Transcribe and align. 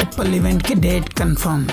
Apple 0.00 0.34
event 0.34 0.66
की 0.66 0.74
date 0.74 1.08
confirm 1.08 1.66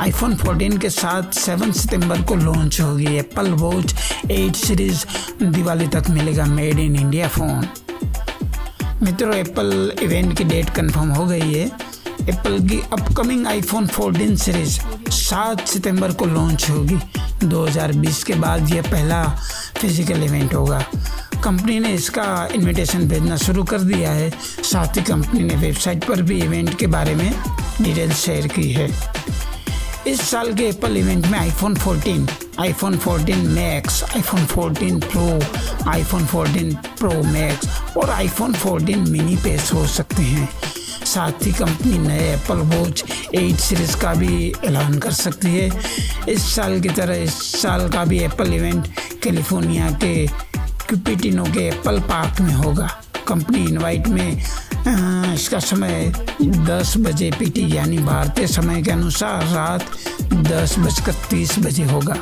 iPhone 0.00 0.34
14 0.36 0.78
के 0.80 0.90
साथ 0.90 1.32
7 1.32 1.72
सितंबर 1.72 2.22
को 2.22 2.34
लॉन्च 2.34 2.80
होगी 2.80 3.16
एप्पल 3.16 3.50
वॉच 3.50 3.94
8 4.30 4.56
सीरीज़ 4.56 5.04
दिवाली 5.44 5.86
तक 5.88 6.10
मिलेगा 6.10 6.44
मेड 6.44 6.78
इन 6.78 6.96
इंडिया 6.96 7.28
फ़ोन 7.28 7.68
मित्रों 9.02 9.34
एप्पल 9.34 9.92
इवेंट 10.02 10.36
की 10.38 10.44
डेट 10.44 10.70
कंफर्म 10.70 11.08
हो 11.10 11.26
गई 11.26 11.52
है। 11.52 11.66
एप्पल 12.28 12.58
की 12.68 12.80
अपकमिंग 12.92 13.46
आईफोन 13.46 13.86
14 13.88 14.36
सीरीज़ 14.36 14.78
7 15.10 15.66
सितंबर 15.66 16.12
को 16.12 16.24
लॉन्च 16.26 16.70
होगी। 16.70 16.98
2020 17.44 18.22
के 18.24 18.34
बाद 18.34 18.70
यह 18.70 18.82
पहला 18.82 19.24
फ़िज़िकल 19.80 20.22
इवेंट 20.22 20.54
होगा। 20.54 20.84
कंपनी 21.44 21.78
ने 21.80 21.92
इसका 21.92 22.48
इनविटेशन 22.54 23.08
भेजना 23.08 23.36
शुरू 23.36 23.64
कर 23.64 23.80
दिया 23.80 24.10
है। 24.10 24.30
साथ 24.64 24.96
ही 24.96 25.02
कंपनी 25.02 25.40
ने 25.40 25.54
वेबसाइट 25.54 26.04
पर 26.04 26.22
भी 26.22 26.40
इवेंट 26.42 26.78
के 26.78 26.86
बारे 26.86 27.14
में 27.14 27.34
डिटेल 27.80 28.12
शेयर 28.12 28.46
की 28.46 28.72
है। 28.72 28.88
इस 30.06 30.20
साल 30.20 30.52
के 30.54 30.64
एप्पल 30.64 30.96
इवेंट 30.96 31.26
में 31.26 31.38
iPhone 31.38 31.74
14, 31.74 32.28
iPhone 32.60 32.96
14 32.98 33.36
max 33.48 34.02
iPhone 34.04 34.46
14 34.46 35.00
pro 35.04 35.26
iPhone 35.90 36.26
14 36.26 36.74
pro 36.98 37.22
max 37.22 37.96
और 37.96 38.10
आईफोन 38.10 38.54
14 38.54 39.08
मिनी 39.10 39.36
पेश 39.36 39.72
हो 39.74 39.86
सकते 39.86 40.22
हैं। 40.22 40.48
साथ 41.04 41.46
ही 41.46 41.52
कंपनी 41.52 41.98
नए 41.98 42.32
एप्पल 42.34 42.56
वॉच 42.72 43.04
8 43.34 43.56
सीरीज़ 43.56 43.96
का 43.96 44.14
भी 44.14 44.52
ऐलान 44.64 44.98
कर 44.98 45.12
सकती 45.12 45.48
है। 45.48 45.70
इस 46.28 46.54
साल 46.54 46.80
की 46.80 46.88
तरह 46.88 47.22
इस 47.22 47.62
साल 47.62 47.88
का 47.88 48.04
भी 48.04 48.18
एप्पल 48.18 48.52
इवेंट 48.52 48.88
कैलिफ़ोर्निया 49.22 49.90
के 50.04 50.26
क्यूपिटिनो 50.88 51.44
के 51.44 51.66
एप्पल 51.68 51.98
पार्क 52.10 52.40
में 52.40 52.54
होगा। 52.54 52.88
कंपनी 53.28 53.64
इनवाइट 53.64 54.08
में 54.08 54.42
अ, 54.86 55.32
इसका 55.34 55.58
समय 55.58 56.12
10 56.42 56.94
बजे 56.98 57.30
पीटी 57.38 57.76
यानी 57.76 57.98
भारतीय 57.98 58.46
समय 58.46 58.82
के 58.82 58.90
अनुसार 58.90 59.46
रात 59.54 59.84
दस 60.34 60.74
बजकर 60.78 61.12
तीस 61.30 61.58
बजे 61.58 61.84
होगा। 61.84 62.16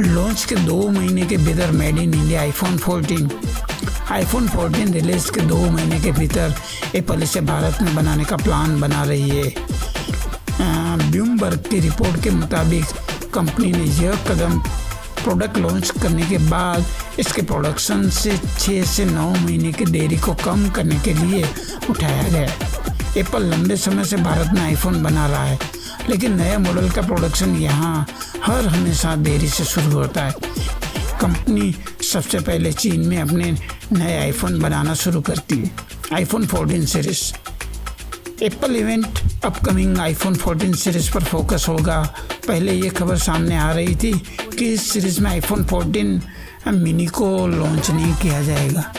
लॉन्च 0.00 0.44
के 0.44 0.56
दो 0.56 0.88
महीने 0.88 1.26
के 1.26 1.36
भीतर 1.36 1.70
made 1.70 1.98
in 1.98 2.14
India 2.14 2.40
iPhone 2.40 2.78
14 2.78 3.30
iPhone 4.12 4.48
14 4.48 4.92
release 4.92 5.30
के 5.32 5.40
दो 5.40 5.58
महीने 5.70 6.00
के 6.00 6.12
भीतर 6.12 6.54
एप्पल 6.94 7.22
इसे 7.22 7.40
भारत 7.40 7.82
में 7.82 7.94
बनाने 7.94 8.24
का 8.24 8.36
प्लान 8.36 8.80
बना 8.80 9.02
रही 9.04 9.28
है। 9.28 9.54
ब्लूमबर्ग 11.10 11.58
की 11.70 11.80
रिपोर्ट 11.80 12.22
के 12.22 12.30
मुताबिक 12.30 12.84
कंपनी 13.34 13.72
ने 13.72 13.84
यह 14.04 14.14
कदम 14.28 14.58
प्रोडक्ट 15.24 15.58
लॉन्च 15.58 15.90
करने 16.02 16.26
के 16.26 16.38
बाद 16.48 16.84
इसके 17.18 17.42
प्रोडक्शन 17.42 18.08
से 18.10 18.36
छः 18.58 18.82
से 18.84 19.04
नौ 19.04 19.28
महीने 19.30 19.72
की 19.72 19.84
देरी 19.84 20.16
को 20.16 20.34
कम 20.44 20.68
करने 20.70 20.98
के 21.00 21.14
लिए 21.14 21.44
उठाया 21.90 22.22
गया। 22.28 22.50
एप्पल 23.20 23.42
लंबे 23.44 23.76
समय 23.76 24.04
से 24.04 24.16
भारत 24.16 24.52
में 24.54 24.60
आईफोन 24.60 25.02
बना 25.02 25.26
रहा 25.26 25.44
है, 25.44 25.58
लेकिन 26.08 26.36
नए 26.36 26.56
मॉडल 26.56 26.90
का 26.90 27.02
प्रोडक्शन 27.02 27.56
यहाँ 27.56 28.06
हर 28.44 28.66
हमेशा 28.66 29.14
देरी 29.16 29.48
से 29.48 29.64
शुरू 29.64 29.90
होता 29.92 30.24
है। 30.24 30.34
कंपनी 31.20 31.74
सबसे 32.02 32.40
पहले 32.40 32.72
चीन 32.72 33.06
में 33.08 33.16
अपने 33.18 33.50
नए 33.92 34.18
आईफोन 34.18 34.60
बनाना 34.60 34.94
शुरू 34.94 35.20
करती 35.20 35.58
है। 35.58 35.70
IPhone 36.14 36.46
14 36.46 36.86
series 36.86 37.22
Apple 38.44 38.76
event 38.76 39.18
upcoming 39.44 39.98
iPhone 39.98 40.36
14 40.36 40.74
series 40.74 41.12
पर 41.12 41.24
फोकस 41.24 41.66
होगा। 41.68 42.00
पहले 42.48 42.72
ये 42.72 42.88
खबर 42.90 43.16
सामने 43.18 43.56
आ 43.56 43.70
रही 43.72 43.94
थी 43.96 44.12
कि 44.58 44.72
इस 44.72 44.90
सीरीज़ 44.92 45.20
में 45.20 45.30
आईफोन 45.30 45.64
14 45.64 46.72
मिनी 46.72 47.06
को 47.06 47.46
लॉन्च 47.46 47.90
नहीं 47.90 48.14
किया 48.22 48.42
जाएगा। 48.42 48.92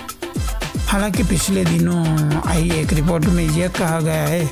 हालाँकि 0.88 1.24
पिछले 1.24 1.64
दिनों 1.66 2.42
आई 2.48 2.70
एक 2.72 2.94
रिपोर्ट 2.94 3.26
में 3.26 3.44
यह 3.44 3.68
कहा 3.78 4.00
गया 4.00 4.26
है 4.28 4.50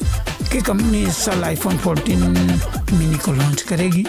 कि 0.52 0.62
कंपनी 0.62 1.04
इस 1.08 1.18
साल 1.26 1.44
आईफोन 1.44 1.78
14 1.78 2.94
मिनी 2.94 3.18
को 3.18 3.32
लॉन्च 3.32 3.62
करेगी। 3.70 4.06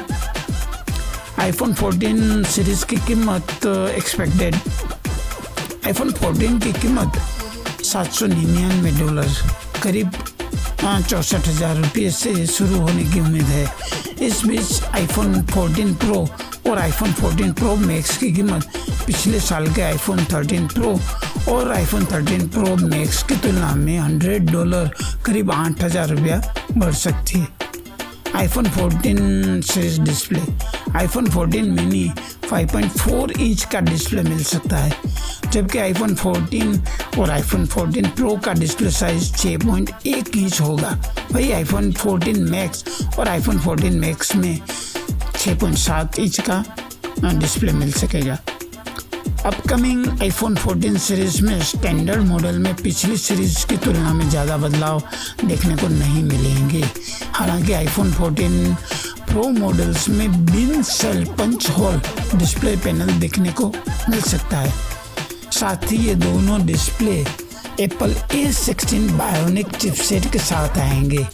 आईफोन 1.40 1.74
14 1.74 2.44
सीरीज़ 2.46 2.84
की 2.86 2.96
कीमत 3.06 3.66
एक्सपेक्टेड 3.66 4.54
आईफोन 5.86 6.12
14 6.12 6.60
की 6.64 6.72
कीमत 6.80 7.20
सात 7.84 8.12
सौ 8.12 8.26
निन्यानवे 8.26 8.90
डॉलर 8.98 9.32
करीब 9.82 10.10
चौंसठ 10.82 11.48
हज़ार 11.48 11.76
रुपये 11.76 12.10
से 12.10 12.46
शुरू 12.46 12.78
होने 12.78 13.04
की 13.12 13.20
उम्मीद 13.20 13.46
है। 13.46 13.66
इस 14.26 14.44
बीच 14.46 14.82
आईफोन 14.94 15.42
14 15.46 15.94
प्रो 16.00 16.26
और 16.68 16.78
आईफोन 16.78 17.12
14 17.12 17.52
प्रो 17.58 17.74
मैक्स 17.76 18.16
की 18.18 18.32
कीमत 18.32 18.72
पिछले 19.06 19.40
साल 19.40 19.66
के 19.74 19.82
आईफोन 19.82 20.24
13 20.24 20.72
प्रो 20.74 20.98
और 21.54 21.72
आईफोन 21.72 22.04
13 22.06 22.48
प्रो 22.54 22.76
मैक्स 22.86 23.22
की 23.22 23.36
तुलना 23.42 23.74
में 23.74 23.98
100 24.00 24.38
डॉलर 24.52 24.90
करीब 25.26 25.50
आठ 25.52 25.82
हज़ार 25.82 26.08
रुपया 26.08 26.40
बढ़ 26.78 26.92
सकती 26.94 27.38
है। 27.38 27.48
IPhone 28.36 28.66
14 28.70 29.62
series 29.72 30.00
display 30.00 30.40
iPhone 30.98 31.26
14 31.30 31.68
mini 31.70 32.10
5.4 32.50 33.40
inch 33.40 33.64
का 33.72 33.80
डिस्प्ले 33.80 34.22
मिल 34.22 34.42
सकता 34.44 34.76
है, 34.76 34.92
जबकि 35.52 35.78
आईफोन 35.78 36.14
14 36.14 37.18
और 37.20 37.30
आईफोन 37.30 37.66
14 37.66 38.08
प्रो 38.16 38.36
का 38.44 38.52
डिस्प्ले 38.52 38.90
साइज़ 38.90 39.32
6.1 39.36 40.36
इंच 40.36 40.60
होगा। 40.60 40.98
वही 41.32 41.52
आईफोन 41.52 41.92
14 41.92 42.38
मैक्स 42.50 42.84
और 43.18 43.28
आईफोन 43.28 43.58
14 43.58 44.00
मैक्स 44.00 44.34
में 44.36 44.60
6.7 45.42 46.18
इंच 46.20 46.40
का 46.48 46.64
डिस्प्ले 47.34 47.72
मिल 47.72 47.92
सकेगा। 47.92 48.38
अपकमिंग 49.46 50.20
आईफोन 50.22 50.56
14 50.56 50.98
सीरीज़ 50.98 51.40
में 51.42 51.62
स्टैंडर्ड 51.64 52.22
मॉडल 52.26 52.58
में 52.58 52.74
पिछली 52.82 53.16
सीरीज़ 53.16 53.66
की 53.66 53.76
तुलना 53.76 54.12
में 54.14 54.28
ज़्यादा 54.30 54.56
बदलाव 54.56 55.02
देखने 55.44 55.76
को 55.76 55.88
नहीं 55.88 56.22
मिलेंगे। 56.24 56.84
हालाँकि 57.34 57.72
आईफोन 57.72 58.12
14 58.12 58.76
प्रो 59.28 59.48
मॉडल्स 59.58 60.08
में 60.08 60.44
बिन 60.46 60.82
सेल 60.82 61.24
पंच 61.38 61.68
होल 61.70 62.00
डिस्प्ले 62.34 62.76
पैनल 62.84 63.12
देखने 63.20 63.52
को 63.52 63.72
मिल 64.08 64.20
सकता 64.20 64.58
है। 64.58 64.72
साथ 65.52 65.90
ही 65.92 65.96
ये 66.06 66.14
दोनों 66.14 66.64
display 66.66 67.24
Apple 67.80 68.16
A 68.34 68.50
sixteen 68.52 69.16
bionic 69.18 69.76
chipset 69.76 70.32
के 70.32 70.38
साथ 70.40 70.78
आएँगे। 70.78 71.26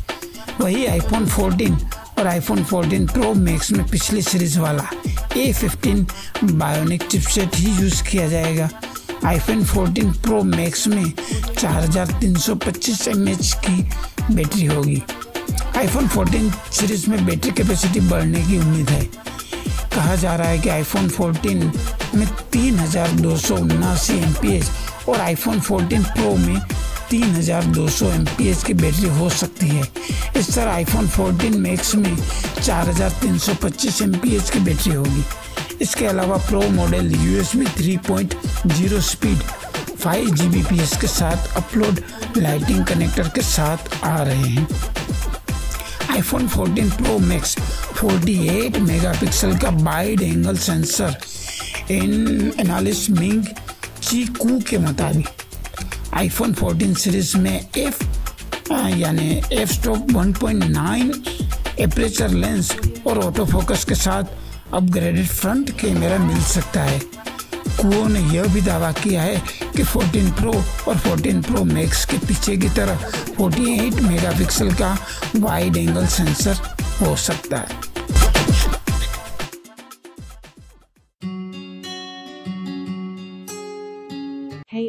वही 0.60 0.86
आईफोन 0.86 1.26
14 1.28 1.78
और 2.18 2.26
आईफोन 2.26 2.64
14 2.64 3.10
प्रो 3.12 3.32
मैक्स 3.34 3.70
में 3.72 3.86
पिछली 3.90 4.22
सीरीज़ 4.22 4.58
वाला 4.60 4.90
A15 5.36 6.04
बायोनिक 6.44 7.02
चिपसेट 7.02 7.56
ही 7.56 7.70
यूज़ 7.80 8.02
किया 8.10 8.28
जाएगा। 8.28 8.68
आईफोन 9.26 9.64
14 9.64 10.12
प्रो 10.22 10.42
मैक्स 10.42 10.86
में 10.88 11.12
4325 11.58 13.08
mAh 13.14 13.54
की 13.66 13.82
बैटरी 14.34 14.64
होगी। 14.66 15.02
आईफोन 15.76 16.08
14 16.08 16.50
सीरीज़ 16.72 17.08
में 17.10 17.24
बैटरी 17.26 17.50
कैपेसिटी 17.50 18.00
बढ़ने 18.00 18.42
की 18.46 18.58
उम्मीद 18.58 18.90
है। 18.90 19.02
कहा 19.94 20.14
जा 20.16 20.34
रहा 20.36 20.48
है 20.48 20.58
कि 20.58 20.68
आईफोन 20.68 21.08
14 21.10 21.72
में 22.14 22.26
तीन 22.52 22.78
हज़ार 22.78 23.10
दो 23.20 23.36
सौ 23.36 23.56
उन्नासी 23.56 24.18
एम 24.18 24.62
और 25.08 25.20
आईफोन 25.20 25.60
14 25.60 26.04
प्रो 26.14 26.36
में 26.36 26.60
तीन 27.10 27.34
हज़ार 27.34 27.64
दो 27.74 27.88
सौ 27.88 28.10
एम 28.12 28.24
पी 28.36 28.48
एच 28.48 28.62
की 28.64 28.74
बैटरी 28.74 29.08
हो 29.18 29.28
सकती 29.30 29.66
है। 29.68 29.82
इस 30.36 30.54
तरह 30.54 30.70
आईफोन 30.70 31.08
14 31.08 31.56
मैक्स 31.58 31.94
में 31.94 32.16
चार 32.62 32.88
हज़ार 32.88 33.10
तीन 33.20 33.38
सौ 33.38 33.54
पच्चीस 33.62 34.00
एम 34.02 34.12
पी 34.18 34.34
एच 34.36 34.50
की 34.50 34.58
बैटरी 34.60 34.94
होगी। 34.94 35.24
इसके 35.82 36.06
अलावा 36.06 36.36
pro 36.48 36.60
model 36.70 37.14
U 37.14 37.40
S 37.40 37.52
B 37.56 37.66
speed 39.02 39.42
five 39.98 40.30
G 40.30 40.48
B 40.48 40.62
P 40.62 40.80
S 40.82 40.96
के 41.00 41.06
साथ 41.06 41.56
अपलोड 41.56 42.00
लाइटिंग 42.36 42.84
कनेक्टर 42.86 43.28
के 43.34 43.42
साथ 43.42 44.04
आ 44.04 44.22
रहे 44.22 44.48
हैं। 44.48 44.66
आईफोन 46.10 46.48
14 46.48 46.90
प्रो 46.96 47.18
मैक्स 47.18 47.56
48 48.02 48.78
मेगापिक्सल 48.80 49.56
का 49.58 49.70
wide 49.82 50.22
angle 50.22 50.56
sensor 50.58 51.16
analyst 51.90 53.10
Ming 53.10 53.44
Chi 54.02 54.24
Kuo 54.40 54.60
के 54.70 54.78
मुताबिक। 54.78 55.37
आईफोन 56.18 56.52
14 56.54 56.94
सीरीज़ 56.98 57.36
में 57.38 57.68
एफ़ 57.78 58.02
यानी 58.72 59.28
एफ़ 59.52 59.72
स्टॉप 59.72 60.08
1.9 60.12 61.78
एपरेचर 61.80 62.28
लेंस 62.28 62.72
और 63.06 63.18
ऑटो 63.24 63.44
फोकस 63.46 63.84
के 63.84 63.94
साथ 63.94 64.24
अपग्रेडेड 64.74 65.26
फ्रंट 65.26 65.70
कैमरा 65.80 66.18
मिल 66.18 66.42
सकता 66.44 66.82
है। 66.82 66.98
कुओ 67.80 68.06
ने 68.08 68.20
यह 68.34 68.52
भी 68.54 68.60
दावा 68.60 68.90
किया 68.92 69.22
है 69.22 69.36
कि 69.76 69.84
14 69.84 70.32
प्रो 70.40 70.52
और 70.88 70.98
14 71.06 71.44
प्रो 71.46 71.64
मैक्स 71.64 72.04
के 72.04 72.18
पीछे 72.26 72.56
की 72.56 72.68
तरफ़ 72.78 73.06
48 73.40 74.00
मेगापिक्सल 74.02 74.74
का 74.74 74.96
वाइड 75.36 75.76
एंगल 75.76 76.06
सेंसर 76.16 76.54
हो 77.00 77.16
सकता 77.26 77.56
है। 77.56 77.77